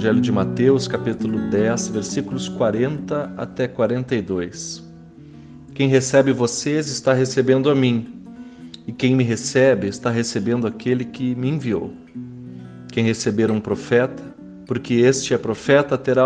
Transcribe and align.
Evangelho 0.00 0.20
de 0.22 0.32
Mateus, 0.32 0.88
capítulo 0.88 1.38
10, 1.50 1.88
versículos 1.88 2.48
40 2.48 3.34
até 3.36 3.68
42. 3.68 4.82
Quem 5.74 5.88
recebe 5.88 6.32
vocês 6.32 6.88
está 6.88 7.12
recebendo 7.12 7.68
a 7.68 7.74
mim, 7.74 8.24
e 8.86 8.92
quem 8.92 9.14
me 9.14 9.22
recebe 9.22 9.88
está 9.88 10.08
recebendo 10.08 10.66
aquele 10.66 11.04
que 11.04 11.34
me 11.34 11.50
enviou. 11.50 11.92
Quem 12.90 13.04
receber 13.04 13.50
um 13.50 13.60
profeta, 13.60 14.22
porque 14.64 14.94
este 14.94 15.34
é 15.34 15.38
profeta, 15.38 15.98
terá 15.98 16.24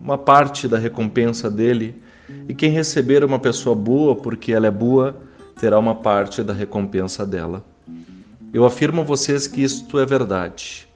uma 0.00 0.16
parte 0.16 0.66
da 0.66 0.78
recompensa 0.78 1.50
dele, 1.50 2.02
e 2.48 2.54
quem 2.54 2.70
receber 2.70 3.22
uma 3.22 3.38
pessoa 3.38 3.76
boa, 3.76 4.16
porque 4.16 4.50
ela 4.50 4.66
é 4.66 4.70
boa, 4.70 5.14
terá 5.60 5.78
uma 5.78 5.94
parte 5.94 6.42
da 6.42 6.54
recompensa 6.54 7.26
dela. 7.26 7.62
Eu 8.50 8.64
afirmo 8.64 9.02
a 9.02 9.04
vocês 9.04 9.46
que 9.46 9.62
isto 9.62 9.98
é 9.98 10.06
verdade. 10.06 10.88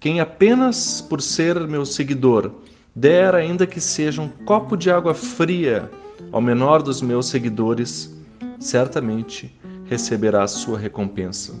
Quem 0.00 0.18
apenas 0.18 1.02
por 1.02 1.20
ser 1.20 1.60
meu 1.68 1.84
seguidor 1.84 2.50
der, 2.96 3.34
ainda 3.34 3.66
que 3.66 3.80
seja 3.80 4.22
um 4.22 4.28
copo 4.28 4.74
de 4.74 4.90
água 4.90 5.12
fria 5.12 5.90
ao 6.32 6.40
menor 6.40 6.82
dos 6.82 7.02
meus 7.02 7.26
seguidores, 7.26 8.10
certamente 8.58 9.54
receberá 9.84 10.42
a 10.42 10.48
sua 10.48 10.78
recompensa. 10.78 11.54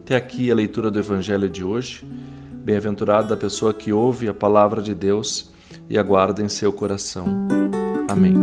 Até 0.00 0.16
aqui 0.16 0.50
a 0.50 0.54
leitura 0.54 0.90
do 0.90 0.98
Evangelho 0.98 1.48
de 1.48 1.62
hoje. 1.62 2.04
Bem-aventurada 2.52 3.34
a 3.34 3.36
pessoa 3.36 3.72
que 3.72 3.92
ouve 3.92 4.28
a 4.28 4.34
palavra 4.34 4.82
de 4.82 4.94
Deus 4.94 5.52
e 5.88 5.96
aguarda 5.96 6.42
em 6.42 6.48
seu 6.48 6.72
coração. 6.72 7.26
Amém. 8.08 8.34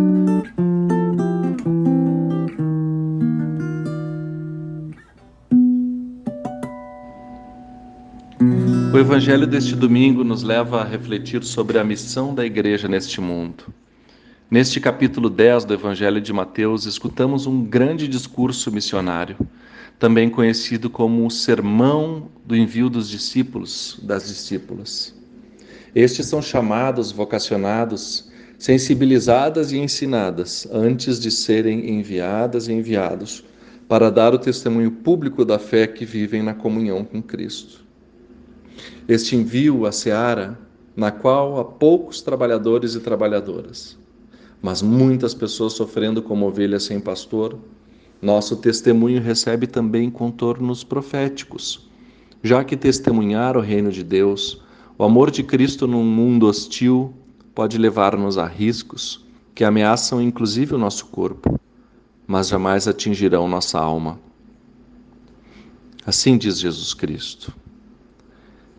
O 8.93 8.99
evangelho 8.99 9.47
deste 9.47 9.73
domingo 9.73 10.21
nos 10.21 10.43
leva 10.43 10.81
a 10.81 10.83
refletir 10.83 11.45
sobre 11.45 11.79
a 11.79 11.83
missão 11.83 12.35
da 12.35 12.45
igreja 12.45 12.89
neste 12.89 13.21
mundo. 13.21 13.73
Neste 14.49 14.81
capítulo 14.81 15.29
10 15.29 15.63
do 15.63 15.73
evangelho 15.73 16.19
de 16.19 16.33
Mateus, 16.33 16.85
escutamos 16.85 17.47
um 17.47 17.63
grande 17.63 18.05
discurso 18.05 18.69
missionário, 18.69 19.37
também 19.97 20.29
conhecido 20.29 20.89
como 20.89 21.25
o 21.25 21.31
sermão 21.31 22.27
do 22.45 22.53
envio 22.53 22.89
dos 22.89 23.09
discípulos, 23.09 23.97
das 24.03 24.27
discípulas. 24.27 25.15
Estes 25.95 26.25
são 26.25 26.41
chamados, 26.41 27.13
vocacionados, 27.13 28.29
sensibilizadas 28.59 29.71
e 29.71 29.77
ensinadas 29.77 30.67
antes 30.69 31.17
de 31.17 31.31
serem 31.31 31.91
enviadas 31.91 32.67
e 32.67 32.73
enviados 32.73 33.41
para 33.87 34.11
dar 34.11 34.33
o 34.33 34.39
testemunho 34.39 34.91
público 34.91 35.45
da 35.45 35.57
fé 35.57 35.87
que 35.87 36.03
vivem 36.03 36.43
na 36.43 36.53
comunhão 36.53 37.05
com 37.05 37.21
Cristo. 37.21 37.89
Este 39.07 39.35
envio 39.35 39.85
à 39.85 39.91
seara, 39.91 40.57
na 40.95 41.11
qual 41.11 41.59
há 41.59 41.65
poucos 41.65 42.21
trabalhadores 42.21 42.95
e 42.95 42.99
trabalhadoras, 42.99 43.97
mas 44.61 44.81
muitas 44.81 45.33
pessoas 45.33 45.73
sofrendo 45.73 46.21
como 46.21 46.45
ovelhas 46.45 46.83
sem 46.83 46.99
pastor, 46.99 47.57
nosso 48.21 48.57
testemunho 48.57 49.21
recebe 49.21 49.65
também 49.65 50.09
contornos 50.11 50.83
proféticos, 50.83 51.89
já 52.43 52.63
que 52.63 52.77
testemunhar 52.77 53.57
o 53.57 53.61
reino 53.61 53.91
de 53.91 54.03
Deus, 54.03 54.61
o 54.97 55.03
amor 55.03 55.31
de 55.31 55.41
Cristo 55.41 55.87
num 55.87 56.03
mundo 56.03 56.47
hostil, 56.47 57.13
pode 57.55 57.77
levar-nos 57.77 58.37
a 58.37 58.45
riscos 58.45 59.25
que 59.55 59.63
ameaçam 59.63 60.21
inclusive 60.21 60.75
o 60.75 60.77
nosso 60.77 61.07
corpo, 61.07 61.59
mas 62.27 62.47
jamais 62.47 62.87
atingirão 62.87 63.47
nossa 63.47 63.79
alma. 63.79 64.19
Assim 66.05 66.37
diz 66.37 66.59
Jesus 66.59 66.93
Cristo. 66.93 67.53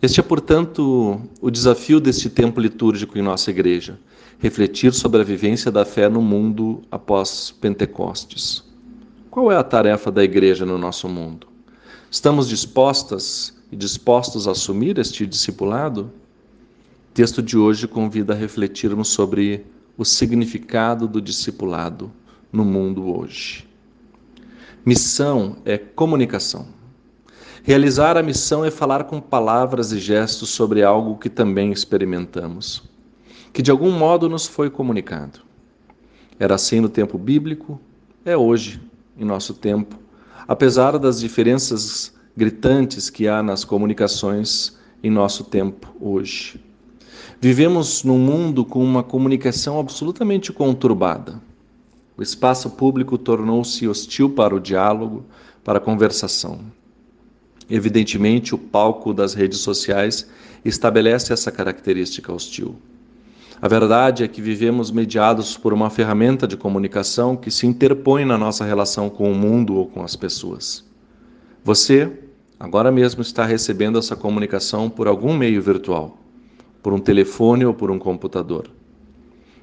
Este 0.02 0.18
é, 0.18 0.22
portanto, 0.22 1.20
o 1.40 1.48
desafio 1.48 2.00
deste 2.00 2.28
tempo 2.28 2.60
litúrgico 2.60 3.16
em 3.16 3.22
nossa 3.22 3.52
igreja: 3.52 4.00
refletir 4.40 4.92
sobre 4.92 5.20
a 5.20 5.24
vivência 5.24 5.70
da 5.70 5.84
fé 5.84 6.08
no 6.08 6.20
mundo 6.20 6.82
após 6.90 7.52
Pentecostes. 7.52 8.64
Qual 9.30 9.52
é 9.52 9.56
a 9.56 9.62
tarefa 9.62 10.10
da 10.10 10.24
igreja 10.24 10.66
no 10.66 10.76
nosso 10.76 11.08
mundo? 11.08 11.46
Estamos 12.10 12.48
dispostas 12.48 13.56
e 13.70 13.76
dispostos 13.76 14.48
a 14.48 14.50
assumir 14.50 14.98
este 14.98 15.24
discipulado? 15.24 16.10
O 17.10 17.14
texto 17.14 17.40
de 17.40 17.56
hoje 17.56 17.86
convida 17.86 18.32
a 18.32 18.36
refletirmos 18.36 19.06
sobre 19.06 19.64
o 19.96 20.04
significado 20.04 21.06
do 21.06 21.22
discipulado 21.22 22.10
no 22.52 22.64
mundo 22.64 23.16
hoje. 23.16 23.68
Missão 24.84 25.58
é 25.64 25.78
comunicação. 25.78 26.81
Realizar 27.64 28.16
a 28.16 28.24
missão 28.24 28.64
é 28.64 28.72
falar 28.72 29.04
com 29.04 29.20
palavras 29.20 29.92
e 29.92 30.00
gestos 30.00 30.50
sobre 30.50 30.82
algo 30.82 31.16
que 31.16 31.30
também 31.30 31.70
experimentamos, 31.70 32.82
que 33.52 33.62
de 33.62 33.70
algum 33.70 33.92
modo 33.92 34.28
nos 34.28 34.48
foi 34.48 34.68
comunicado. 34.68 35.38
Era 36.40 36.56
assim 36.56 36.80
no 36.80 36.88
tempo 36.88 37.16
bíblico, 37.16 37.80
é 38.24 38.36
hoje, 38.36 38.82
em 39.16 39.24
nosso 39.24 39.54
tempo, 39.54 39.96
apesar 40.48 40.98
das 40.98 41.20
diferenças 41.20 42.12
gritantes 42.36 43.08
que 43.08 43.28
há 43.28 43.44
nas 43.44 43.64
comunicações 43.64 44.76
em 45.00 45.08
nosso 45.08 45.44
tempo 45.44 45.94
hoje. 46.00 46.60
Vivemos 47.40 48.02
num 48.02 48.18
mundo 48.18 48.64
com 48.64 48.82
uma 48.82 49.04
comunicação 49.04 49.78
absolutamente 49.78 50.52
conturbada. 50.52 51.40
O 52.16 52.22
espaço 52.22 52.70
público 52.70 53.16
tornou-se 53.16 53.86
hostil 53.86 54.30
para 54.30 54.52
o 54.52 54.58
diálogo, 54.58 55.24
para 55.62 55.78
a 55.78 55.80
conversação. 55.80 56.81
Evidentemente, 57.70 58.54
o 58.54 58.58
palco 58.58 59.14
das 59.14 59.34
redes 59.34 59.58
sociais 59.58 60.28
estabelece 60.64 61.32
essa 61.32 61.50
característica 61.50 62.32
hostil. 62.32 62.76
A 63.60 63.68
verdade 63.68 64.24
é 64.24 64.28
que 64.28 64.42
vivemos 64.42 64.90
mediados 64.90 65.56
por 65.56 65.72
uma 65.72 65.88
ferramenta 65.88 66.48
de 66.48 66.56
comunicação 66.56 67.36
que 67.36 67.50
se 67.50 67.66
interpõe 67.66 68.24
na 68.24 68.36
nossa 68.36 68.64
relação 68.64 69.08
com 69.08 69.30
o 69.30 69.34
mundo 69.34 69.76
ou 69.76 69.86
com 69.86 70.02
as 70.02 70.16
pessoas. 70.16 70.84
Você, 71.62 72.10
agora 72.58 72.90
mesmo, 72.90 73.22
está 73.22 73.44
recebendo 73.44 73.98
essa 73.98 74.16
comunicação 74.16 74.90
por 74.90 75.06
algum 75.06 75.32
meio 75.32 75.62
virtual, 75.62 76.18
por 76.82 76.92
um 76.92 76.98
telefone 76.98 77.64
ou 77.64 77.72
por 77.72 77.88
um 77.88 78.00
computador. 78.00 78.68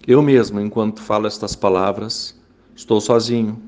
Eu 0.07 0.21
mesmo, 0.21 0.61
enquanto 0.61 1.01
falo 1.01 1.27
estas 1.27 1.53
palavras, 1.53 2.39
estou 2.73 3.01
sozinho, 3.01 3.61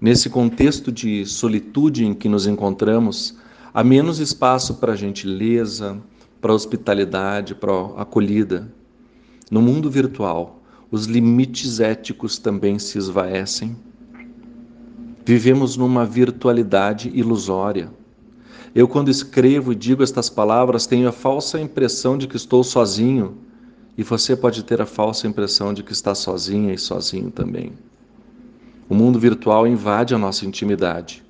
Nesse 0.00 0.30
contexto 0.30 0.90
de 0.90 1.26
solitude 1.26 2.06
em 2.06 2.14
que 2.14 2.26
nos 2.26 2.46
encontramos, 2.46 3.36
há 3.74 3.84
menos 3.84 4.18
espaço 4.18 4.76
para 4.76 4.96
gentileza, 4.96 6.00
para 6.40 6.54
hospitalidade, 6.54 7.54
para 7.54 7.70
acolhida. 7.98 8.72
No 9.50 9.60
mundo 9.60 9.90
virtual, 9.90 10.62
os 10.90 11.04
limites 11.04 11.80
éticos 11.80 12.38
também 12.38 12.78
se 12.78 12.96
esvaecem. 12.96 13.76
Vivemos 15.22 15.76
numa 15.76 16.06
virtualidade 16.06 17.10
ilusória. 17.14 17.92
Eu, 18.74 18.88
quando 18.88 19.10
escrevo 19.10 19.70
e 19.70 19.76
digo 19.76 20.02
estas 20.02 20.30
palavras, 20.30 20.86
tenho 20.86 21.10
a 21.10 21.12
falsa 21.12 21.60
impressão 21.60 22.16
de 22.16 22.26
que 22.26 22.36
estou 22.36 22.64
sozinho, 22.64 23.36
e 23.98 24.02
você 24.02 24.34
pode 24.34 24.64
ter 24.64 24.80
a 24.80 24.86
falsa 24.86 25.26
impressão 25.26 25.74
de 25.74 25.82
que 25.82 25.92
está 25.92 26.14
sozinha 26.14 26.72
e 26.72 26.78
sozinho 26.78 27.30
também. 27.30 27.72
O 28.90 28.94
mundo 28.94 29.20
virtual 29.20 29.68
invade 29.68 30.16
a 30.16 30.18
nossa 30.18 30.44
intimidade. 30.44 31.22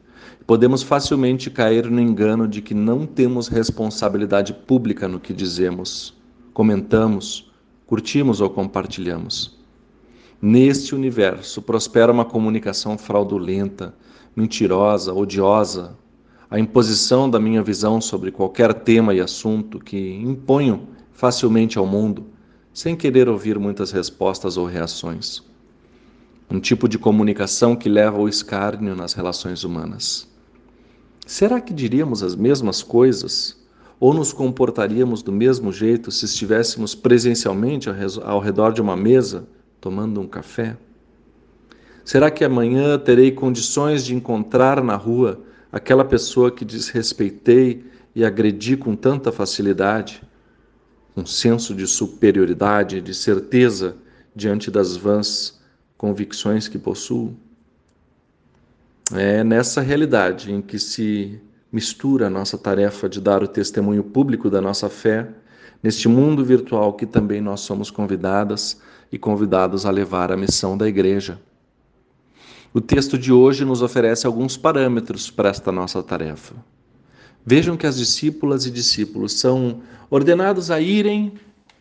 Podemos 0.47 0.83
facilmente 0.83 1.51
cair 1.51 1.91
no 1.91 2.01
engano 2.01 2.49
de 2.49 2.63
que 2.63 2.73
não 2.73 3.05
temos 3.05 3.49
responsabilidade 3.49 4.55
pública 4.55 5.07
no 5.07 5.21
que 5.21 5.35
dizemos, 5.35 6.19
comentamos, 6.55 7.53
curtimos 7.87 8.41
ou 8.41 8.49
compartilhamos. 8.49 9.61
Neste 10.41 10.95
universo 10.95 11.61
prospera 11.61 12.11
uma 12.11 12.25
comunicação 12.25 12.97
fraudulenta, 12.97 13.95
mentirosa, 14.35 15.13
odiosa, 15.13 15.99
a 16.51 16.59
imposição 16.59 17.29
da 17.29 17.39
minha 17.39 17.63
visão 17.63 18.01
sobre 18.01 18.31
qualquer 18.31 18.73
tema 18.73 19.13
e 19.13 19.21
assunto 19.21 19.79
que 19.79 20.15
imponho 20.15 20.89
facilmente 21.13 21.77
ao 21.77 21.85
mundo, 21.85 22.25
sem 22.73 22.97
querer 22.97 23.29
ouvir 23.29 23.59
muitas 23.59 23.93
respostas 23.93 24.57
ou 24.57 24.65
reações. 24.65 25.50
Um 26.53 26.59
tipo 26.59 26.89
de 26.89 26.99
comunicação 26.99 27.77
que 27.77 27.89
leva 27.89 28.17
ao 28.17 28.29
escárnio 28.29 28.97
nas 28.97 29.13
relações 29.13 29.63
humanas. 29.63 30.27
Será 31.25 31.61
que 31.61 31.73
diríamos 31.73 32.25
as 32.25 32.35
mesmas 32.35 32.83
coisas 32.83 33.57
ou 34.01 34.13
nos 34.13 34.33
comportaríamos 34.33 35.23
do 35.23 35.31
mesmo 35.31 35.73
jeito 35.73 36.11
se 36.11 36.25
estivéssemos 36.25 36.93
presencialmente 36.93 37.89
ao 38.25 38.41
redor 38.41 38.73
de 38.73 38.81
uma 38.81 38.97
mesa 38.97 39.47
tomando 39.81 40.21
um 40.21 40.27
café? 40.27 40.77
Será 42.05 42.33
que 42.33 42.45
amanhã 42.45 42.99
terei 42.99 43.31
condições 43.31 44.05
de 44.05 44.17
encontrar 44.17 44.83
na 44.83 44.97
rua 44.97 45.41
aquela 45.71 46.05
pessoa 46.05 46.51
que 46.51 46.65
desrespeitei 46.65 47.85
e 48.13 48.25
agredi 48.25 48.77
com 48.77 48.97
tanta 48.97 49.31
facilidade? 49.31 50.21
Um 51.17 51.25
senso 51.25 51.77
de 51.77 51.87
superioridade, 51.87 53.01
de 53.01 53.15
certeza 53.15 53.95
diante 54.35 54.69
das 54.69 54.97
vãs 54.97 55.60
convicções 56.01 56.67
que 56.67 56.79
possuo? 56.79 57.37
É 59.13 59.45
nessa 59.45 59.83
realidade 59.83 60.51
em 60.51 60.63
que 60.63 60.79
se 60.79 61.39
mistura 61.71 62.29
a 62.29 62.31
nossa 62.31 62.57
tarefa 62.57 63.07
de 63.07 63.21
dar 63.21 63.43
o 63.43 63.47
testemunho 63.47 64.03
público 64.03 64.49
da 64.49 64.63
nossa 64.63 64.89
fé 64.89 65.29
neste 65.83 66.09
mundo 66.09 66.43
virtual 66.43 66.95
que 66.95 67.05
também 67.05 67.43
nós 67.43 67.61
somos 67.61 67.91
convidadas 67.91 68.81
e 69.13 69.19
convidados 69.19 69.85
a 69.85 69.91
levar 69.91 70.33
a 70.33 70.39
missão 70.39 70.75
da 70.75 70.89
igreja. 70.89 71.39
O 72.73 72.81
texto 72.81 73.19
de 73.19 73.31
hoje 73.31 73.67
nos 73.67 73.83
oferece 73.83 74.27
alguns 74.27 74.57
parâmetros 74.57 75.31
para 75.31 75.51
esta 75.51 75.71
nossa 75.71 76.03
tarefa. 76.03 76.55
Vejam 77.45 77.77
que 77.77 77.87
as 77.87 77.99
discípulas 77.99 78.65
e 78.65 78.71
discípulos 78.71 79.35
são 79.35 79.83
ordenados 80.09 80.71
a 80.71 80.81
irem, 80.81 81.35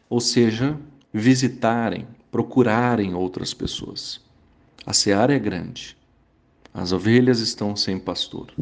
ou 0.09 0.19
seja, 0.19 0.75
visitarem, 1.13 2.05
procurarem 2.31 3.13
outras 3.13 3.53
pessoas. 3.53 4.21
A 4.85 4.93
seara 4.93 5.33
é 5.33 5.39
grande, 5.39 5.97
as 6.73 6.91
ovelhas 6.91 7.39
estão 7.39 7.75
sem 7.75 7.99
pastor. 7.99 8.53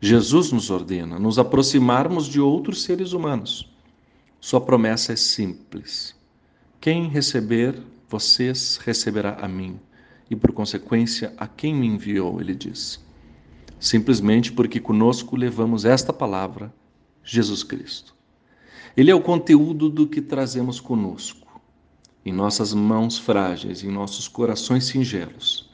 Jesus 0.00 0.52
nos 0.52 0.70
ordena 0.70 1.18
nos 1.18 1.38
aproximarmos 1.38 2.26
de 2.26 2.40
outros 2.40 2.82
seres 2.82 3.12
humanos. 3.12 3.70
Sua 4.40 4.60
promessa 4.60 5.12
é 5.12 5.16
simples: 5.16 6.14
quem 6.80 7.08
receber 7.08 7.80
vocês, 8.08 8.76
receberá 8.76 9.38
a 9.40 9.48
mim, 9.48 9.80
e 10.30 10.36
por 10.36 10.52
consequência 10.52 11.32
a 11.36 11.46
quem 11.46 11.74
me 11.74 11.86
enviou, 11.86 12.40
ele 12.40 12.54
diz. 12.54 13.02
Simplesmente 13.80 14.52
porque 14.52 14.80
conosco 14.80 15.36
levamos 15.36 15.84
esta 15.84 16.12
palavra, 16.12 16.72
Jesus 17.22 17.62
Cristo. 17.62 18.14
Ele 18.96 19.10
é 19.10 19.14
o 19.14 19.20
conteúdo 19.20 19.88
do 19.88 20.06
que 20.06 20.20
trazemos 20.20 20.78
conosco, 20.80 21.43
em 22.24 22.32
nossas 22.32 22.72
mãos 22.74 23.18
frágeis, 23.18 23.82
em 23.82 23.90
nossos 23.90 24.28
corações 24.28 24.84
singelos 24.84 25.64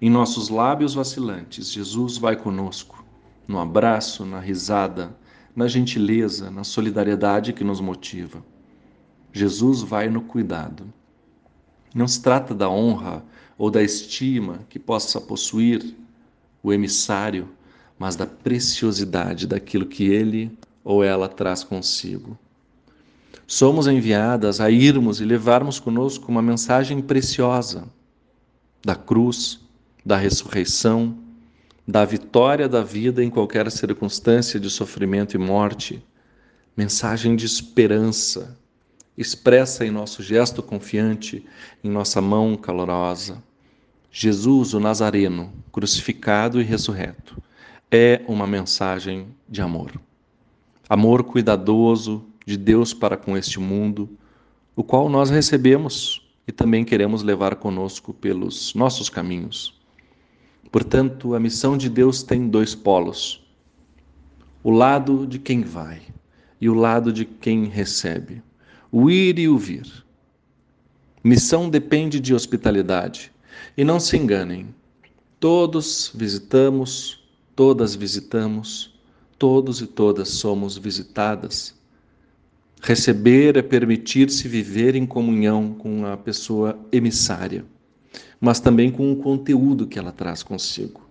em 0.00 0.08
nossos 0.08 0.48
lábios 0.48 0.94
vacilantes, 0.94 1.72
Jesus 1.72 2.18
vai 2.18 2.36
conosco, 2.36 3.04
no 3.48 3.58
abraço, 3.58 4.24
na 4.24 4.38
risada, 4.38 5.16
na 5.56 5.66
gentileza, 5.66 6.52
na 6.52 6.62
solidariedade 6.62 7.52
que 7.52 7.64
nos 7.64 7.80
motiva. 7.80 8.44
Jesus 9.32 9.82
vai 9.82 10.08
no 10.08 10.20
cuidado. 10.20 10.92
Não 11.92 12.06
se 12.06 12.22
trata 12.22 12.54
da 12.54 12.70
honra 12.70 13.24
ou 13.56 13.70
da 13.72 13.82
estima 13.82 14.60
que 14.68 14.78
possa 14.78 15.20
possuir 15.20 15.96
o 16.62 16.72
emissário, 16.72 17.48
mas 17.98 18.14
da 18.14 18.26
preciosidade 18.26 19.48
daquilo 19.48 19.86
que 19.86 20.04
ele 20.04 20.56
ou 20.84 21.02
ela 21.02 21.28
traz 21.28 21.64
consigo. 21.64 22.38
Somos 23.46 23.86
enviadas 23.86 24.60
a 24.60 24.70
irmos 24.70 25.20
e 25.20 25.24
levarmos 25.24 25.80
conosco 25.80 26.30
uma 26.30 26.42
mensagem 26.42 27.00
preciosa 27.00 27.88
da 28.84 28.94
cruz, 28.94 29.60
da 30.04 30.16
ressurreição, 30.16 31.16
da 31.86 32.04
vitória 32.04 32.68
da 32.68 32.82
vida 32.82 33.24
em 33.24 33.30
qualquer 33.30 33.70
circunstância 33.70 34.60
de 34.60 34.68
sofrimento 34.68 35.34
e 35.34 35.38
morte, 35.38 36.04
mensagem 36.76 37.34
de 37.34 37.46
esperança, 37.46 38.56
expressa 39.16 39.84
em 39.84 39.90
nosso 39.90 40.22
gesto 40.22 40.62
confiante, 40.62 41.44
em 41.82 41.90
nossa 41.90 42.20
mão 42.20 42.56
calorosa. 42.56 43.42
Jesus, 44.12 44.74
o 44.74 44.80
Nazareno, 44.80 45.52
crucificado 45.72 46.60
e 46.60 46.64
ressurreto, 46.64 47.42
é 47.90 48.22
uma 48.28 48.46
mensagem 48.46 49.28
de 49.48 49.62
amor. 49.62 49.92
Amor 50.88 51.24
cuidadoso 51.24 52.24
de 52.48 52.56
Deus 52.56 52.94
para 52.94 53.14
com 53.14 53.36
este 53.36 53.60
mundo, 53.60 54.08
o 54.74 54.82
qual 54.82 55.10
nós 55.10 55.28
recebemos 55.28 56.26
e 56.46 56.50
também 56.50 56.82
queremos 56.82 57.22
levar 57.22 57.56
conosco 57.56 58.14
pelos 58.14 58.74
nossos 58.74 59.10
caminhos. 59.10 59.78
Portanto, 60.72 61.34
a 61.34 61.40
missão 61.40 61.76
de 61.76 61.90
Deus 61.90 62.22
tem 62.22 62.48
dois 62.48 62.74
polos: 62.74 63.46
o 64.62 64.70
lado 64.70 65.26
de 65.26 65.38
quem 65.38 65.60
vai 65.62 66.00
e 66.58 66.70
o 66.70 66.74
lado 66.74 67.12
de 67.12 67.26
quem 67.26 67.66
recebe, 67.66 68.42
o 68.90 69.10
ir 69.10 69.38
e 69.38 69.46
o 69.46 69.58
vir. 69.58 69.86
Missão 71.22 71.68
depende 71.68 72.18
de 72.18 72.32
hospitalidade. 72.32 73.30
E 73.76 73.84
não 73.84 74.00
se 74.00 74.16
enganem, 74.16 74.74
todos 75.38 76.10
visitamos, 76.14 77.28
todas 77.54 77.94
visitamos, 77.94 78.98
todos 79.38 79.82
e 79.82 79.86
todas 79.86 80.30
somos 80.30 80.78
visitadas. 80.78 81.77
Receber 82.80 83.56
é 83.56 83.62
permitir-se 83.62 84.46
viver 84.46 84.94
em 84.94 85.04
comunhão 85.04 85.74
com 85.74 86.06
a 86.06 86.16
pessoa 86.16 86.78
emissária 86.92 87.64
mas 88.40 88.60
também 88.60 88.90
com 88.90 89.12
o 89.12 89.16
conteúdo 89.16 89.86
que 89.86 89.98
ela 89.98 90.12
traz 90.12 90.42
consigo. 90.42 91.06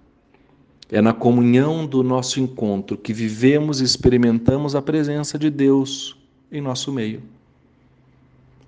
É 0.90 1.02
na 1.02 1.14
comunhão 1.14 1.86
do 1.86 2.02
nosso 2.02 2.40
encontro 2.40 2.98
que 2.98 3.12
vivemos 3.12 3.82
e 3.82 3.84
experimentamos 3.84 4.76
a 4.76 4.82
presença 4.82 5.38
de 5.38 5.50
Deus 5.50 6.16
em 6.50 6.62
nosso 6.62 6.92
meio. 6.94 7.22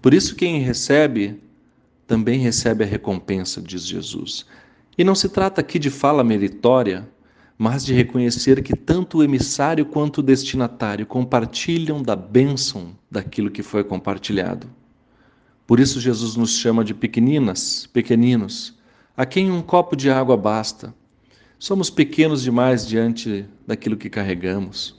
Por 0.01 0.13
isso, 0.13 0.35
quem 0.35 0.59
recebe 0.59 1.39
também 2.05 2.39
recebe 2.39 2.83
a 2.83 2.87
recompensa, 2.87 3.61
diz 3.61 3.85
Jesus. 3.85 4.45
E 4.97 5.03
não 5.03 5.15
se 5.15 5.29
trata 5.29 5.61
aqui 5.61 5.79
de 5.79 5.89
fala 5.89 6.23
meritória, 6.23 7.07
mas 7.61 7.83
de 7.83 7.93
reconhecer 7.93 8.63
que 8.63 8.73
tanto 8.73 9.17
o 9.17 9.23
emissário 9.23 9.85
quanto 9.85 10.19
o 10.19 10.23
destinatário 10.23 11.05
compartilham 11.05 12.01
da 12.01 12.15
bênção 12.15 12.95
daquilo 13.11 13.51
que 13.51 13.61
foi 13.61 13.83
compartilhado. 13.83 14.65
Por 15.67 15.77
isso 15.77 15.99
Jesus 15.99 16.37
nos 16.37 16.57
chama 16.57 16.85
de 16.85 16.93
pequeninas, 16.93 17.85
pequeninos, 17.85 18.79
a 19.15 19.25
quem 19.25 19.51
um 19.51 19.61
copo 19.61 19.97
de 19.97 20.09
água 20.09 20.37
basta. 20.37 20.95
Somos 21.59 21.89
pequenos 21.89 22.41
demais 22.41 22.87
diante 22.87 23.45
daquilo 23.67 23.97
que 23.97 24.09
carregamos, 24.09 24.95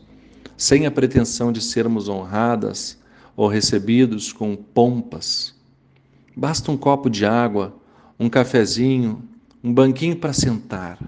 sem 0.55 0.85
a 0.85 0.91
pretensão 0.91 1.51
de 1.51 1.63
sermos 1.63 2.11
honradas 2.11 3.01
ou 3.35 3.49
recebidos 3.49 4.35
com 4.35 4.55
pompas. 4.55 5.55
Basta 6.37 6.71
um 6.71 6.77
copo 6.77 7.09
de 7.09 7.25
água, 7.25 7.75
um 8.19 8.29
cafezinho, 8.29 9.23
um 9.65 9.73
banquinho 9.73 10.17
para 10.17 10.35
sentar, 10.35 10.99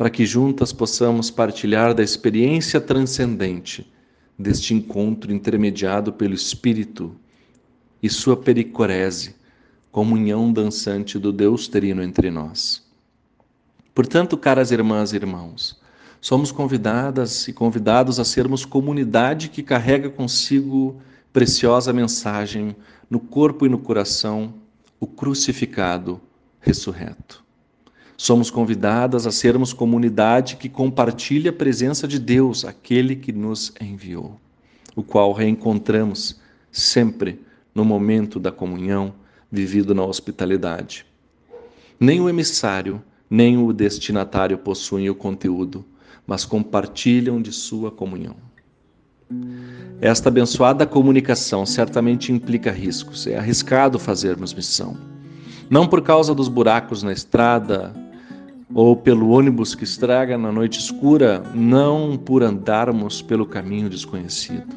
para 0.00 0.08
que 0.08 0.24
juntas 0.24 0.72
possamos 0.72 1.30
partilhar 1.30 1.92
da 1.92 2.02
experiência 2.02 2.80
transcendente 2.80 3.86
deste 4.38 4.72
encontro 4.72 5.30
intermediado 5.30 6.10
pelo 6.10 6.32
Espírito 6.32 7.14
e 8.02 8.08
sua 8.08 8.34
pericorese, 8.34 9.36
comunhão 9.92 10.50
dançante 10.50 11.18
do 11.18 11.30
Deus 11.30 11.68
trino 11.68 12.02
entre 12.02 12.30
nós. 12.30 12.82
Portanto, 13.94 14.38
caras 14.38 14.70
irmãs 14.70 15.12
e 15.12 15.16
irmãos, 15.16 15.78
somos 16.18 16.50
convidadas 16.50 17.46
e 17.46 17.52
convidados 17.52 18.18
a 18.18 18.24
sermos 18.24 18.64
comunidade 18.64 19.50
que 19.50 19.62
carrega 19.62 20.08
consigo 20.08 20.98
preciosa 21.30 21.92
mensagem 21.92 22.74
no 23.10 23.20
corpo 23.20 23.66
e 23.66 23.68
no 23.68 23.78
coração, 23.78 24.54
o 24.98 25.06
crucificado 25.06 26.18
ressurreto. 26.58 27.49
Somos 28.22 28.50
convidadas 28.50 29.26
a 29.26 29.32
sermos 29.32 29.72
comunidade 29.72 30.56
que 30.56 30.68
compartilha 30.68 31.50
a 31.50 31.54
presença 31.54 32.06
de 32.06 32.18
Deus, 32.18 32.66
aquele 32.66 33.16
que 33.16 33.32
nos 33.32 33.72
enviou, 33.80 34.38
o 34.94 35.02
qual 35.02 35.32
reencontramos 35.32 36.38
sempre 36.70 37.40
no 37.74 37.82
momento 37.82 38.38
da 38.38 38.52
comunhão 38.52 39.14
vivido 39.50 39.94
na 39.94 40.04
hospitalidade. 40.04 41.06
Nem 41.98 42.20
o 42.20 42.28
emissário, 42.28 43.02
nem 43.30 43.56
o 43.56 43.72
destinatário 43.72 44.58
possuem 44.58 45.08
o 45.08 45.14
conteúdo, 45.14 45.82
mas 46.26 46.44
compartilham 46.44 47.40
de 47.40 47.52
sua 47.52 47.90
comunhão. 47.90 48.36
Esta 49.98 50.28
abençoada 50.28 50.84
comunicação 50.84 51.64
certamente 51.64 52.32
implica 52.32 52.70
riscos. 52.70 53.26
É 53.26 53.38
arriscado 53.38 53.98
fazermos 53.98 54.52
missão. 54.52 54.94
Não 55.70 55.88
por 55.88 56.02
causa 56.02 56.34
dos 56.34 56.48
buracos 56.48 57.02
na 57.02 57.12
estrada, 57.12 57.94
ou 58.74 58.96
pelo 58.96 59.30
ônibus 59.30 59.74
que 59.74 59.84
estraga 59.84 60.38
na 60.38 60.52
noite 60.52 60.78
escura, 60.78 61.42
não 61.54 62.16
por 62.16 62.42
andarmos 62.42 63.20
pelo 63.20 63.44
caminho 63.44 63.88
desconhecido. 63.88 64.74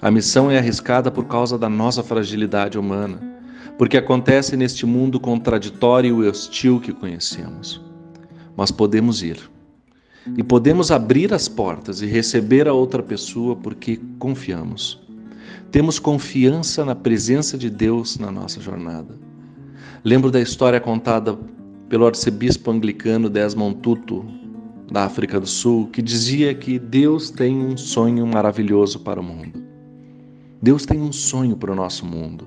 A 0.00 0.10
missão 0.10 0.50
é 0.50 0.58
arriscada 0.58 1.10
por 1.10 1.24
causa 1.24 1.58
da 1.58 1.68
nossa 1.68 2.02
fragilidade 2.02 2.78
humana, 2.78 3.20
porque 3.76 3.96
acontece 3.96 4.56
neste 4.56 4.86
mundo 4.86 5.18
contraditório 5.18 6.22
e 6.22 6.28
hostil 6.28 6.80
que 6.80 6.92
conhecemos. 6.92 7.80
Mas 8.56 8.70
podemos 8.70 9.22
ir. 9.22 9.38
E 10.36 10.42
podemos 10.42 10.90
abrir 10.90 11.32
as 11.32 11.48
portas 11.48 12.02
e 12.02 12.06
receber 12.06 12.68
a 12.68 12.72
outra 12.72 13.02
pessoa 13.02 13.56
porque 13.56 13.98
confiamos. 14.18 15.00
Temos 15.70 15.98
confiança 15.98 16.84
na 16.84 16.94
presença 16.94 17.58
de 17.58 17.68
Deus 17.70 18.18
na 18.18 18.30
nossa 18.30 18.60
jornada. 18.60 19.14
Lembro 20.04 20.30
da 20.30 20.40
história 20.40 20.80
contada 20.80 21.36
pelo 21.88 22.06
arcebispo 22.06 22.70
anglicano 22.70 23.30
Desmond 23.30 23.76
Tutu, 23.76 24.24
da 24.90 25.04
África 25.04 25.40
do 25.40 25.46
Sul, 25.46 25.88
que 25.88 26.02
dizia 26.02 26.54
que 26.54 26.78
Deus 26.78 27.30
tem 27.30 27.56
um 27.56 27.76
sonho 27.76 28.26
maravilhoso 28.26 29.00
para 29.00 29.20
o 29.20 29.22
mundo. 29.22 29.62
Deus 30.60 30.84
tem 30.84 31.00
um 31.00 31.12
sonho 31.12 31.56
para 31.56 31.72
o 31.72 31.74
nosso 31.74 32.04
mundo, 32.04 32.46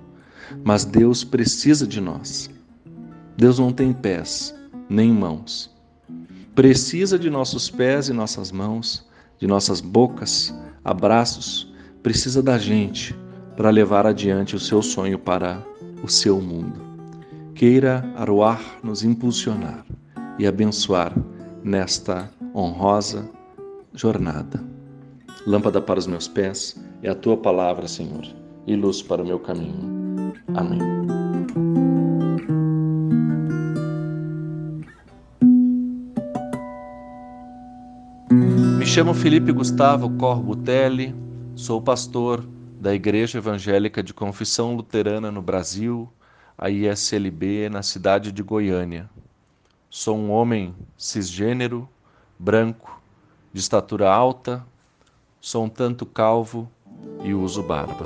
mas 0.64 0.86
Deus 0.86 1.24
precisa 1.24 1.88
de 1.88 2.02
nós. 2.02 2.50
Deus 3.38 3.58
não 3.58 3.72
tem 3.72 3.94
pés 3.94 4.56
nem 4.90 5.12
mãos. 5.12 5.74
Precisa 6.54 7.18
de 7.18 7.30
nossos 7.30 7.70
pés 7.70 8.10
e 8.10 8.14
nossas 8.14 8.52
mãos, 8.52 9.08
de 9.40 9.48
nossas 9.48 9.80
bocas, 9.80 10.54
abraços, 10.84 11.72
precisa 12.04 12.44
da 12.44 12.58
gente 12.58 13.16
para 13.56 13.70
levar 13.70 14.06
adiante 14.06 14.56
o 14.56 14.60
seu 14.60 14.82
sonho 14.82 15.18
para 15.18 15.64
o 16.04 16.10
seu 16.10 16.42
mundo 16.42 16.91
queira 17.56 18.04
Aruar 18.16 18.62
nos 18.84 19.04
impulsionar 19.04 19.86
e 20.38 20.48
abençoar 20.48 21.14
nesta 21.64 22.30
honrosa 22.56 23.30
jornada. 23.94 24.64
Lâmpada 25.46 25.82
para 25.82 26.00
os 26.00 26.08
meus 26.08 26.28
pés 26.28 26.80
é 27.02 27.10
a 27.10 27.16
tua 27.16 27.38
palavra, 27.38 27.88
Senhor, 27.88 28.26
e 28.68 28.76
luz 28.76 29.02
para 29.02 29.22
o 29.22 29.26
meu 29.26 29.40
caminho. 29.40 30.34
Amém. 30.54 30.80
Me 38.78 38.86
chamo 38.86 39.14
Felipe 39.14 39.52
Gustavo 39.52 40.10
Corbo 40.18 40.56
Telli, 40.56 41.16
sou 41.56 41.82
pastor 41.82 42.46
da 42.80 42.94
Igreja 42.94 43.38
Evangélica 43.38 44.02
de 44.02 44.14
Confissão 44.14 44.76
Luterana 44.76 45.32
no 45.32 45.42
Brasil, 45.42 46.10
a 46.62 46.70
ISLB 46.70 47.70
na 47.70 47.82
cidade 47.82 48.32
de 48.32 48.44
Goiânia. 48.44 49.10
Sou 49.90 50.16
um 50.16 50.30
homem 50.30 50.76
cisgênero, 50.96 51.90
branco, 52.38 53.02
de 53.52 53.60
estatura 53.60 54.08
alta, 54.14 54.64
sou 55.42 55.66
um 55.66 55.70
tanto 55.70 56.06
calvo 56.06 56.72
e 57.24 57.34
uso 57.34 57.64
barba. 57.64 58.06